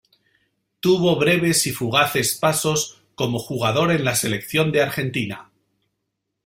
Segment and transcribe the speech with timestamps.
[0.79, 5.51] Tuvo breves y fugaces pasos como jugador en la Selección de Argentina.